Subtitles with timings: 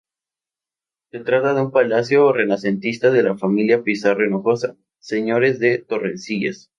[1.11, 6.69] Se trata de un palacio renacentista de la familia Pizarro Hinojosa, señores de Torrecillas.